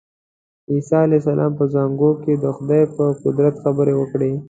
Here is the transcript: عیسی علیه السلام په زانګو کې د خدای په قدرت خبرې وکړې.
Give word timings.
عیسی 0.71 0.95
علیه 1.05 1.19
السلام 1.21 1.51
په 1.59 1.65
زانګو 1.73 2.11
کې 2.23 2.33
د 2.43 2.45
خدای 2.55 2.83
په 2.95 3.05
قدرت 3.23 3.55
خبرې 3.63 3.93
وکړې. 3.97 4.31